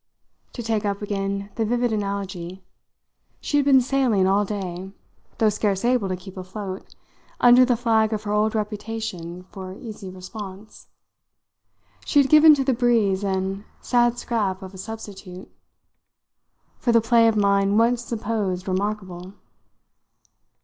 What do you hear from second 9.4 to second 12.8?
for easy response. She had given to the